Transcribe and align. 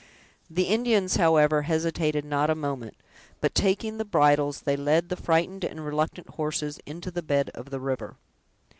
The 0.49 0.63
Indians, 0.63 1.17
however, 1.17 1.61
hesitated 1.61 2.25
not 2.25 2.49
a 2.49 2.55
moment, 2.55 2.95
but 3.39 3.53
taking 3.53 3.99
the 3.99 4.03
bridles, 4.03 4.61
they 4.61 4.75
led 4.75 5.09
the 5.09 5.15
frightened 5.15 5.63
and 5.63 5.85
reluctant 5.85 6.27
horses 6.29 6.79
into 6.87 7.11
the 7.11 7.21
bed 7.21 7.51
of 7.53 7.69
the 7.69 7.79
river. 7.79 8.15